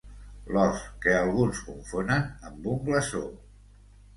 L'ós 0.55 0.79
que 1.03 1.13
alguns 1.17 1.61
confonen 1.67 2.27
amb 2.51 2.67
un 2.73 2.83
glaçó. 2.89 3.25